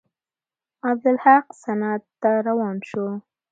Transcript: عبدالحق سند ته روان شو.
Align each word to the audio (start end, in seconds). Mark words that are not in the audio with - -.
عبدالحق 0.87 1.45
سند 1.63 2.01
ته 2.21 2.31
روان 2.47 2.77
شو. 2.89 3.05